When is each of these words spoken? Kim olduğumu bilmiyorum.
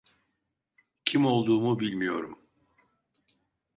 Kim 1.05 1.25
olduğumu 1.25 1.79
bilmiyorum. 1.79 2.39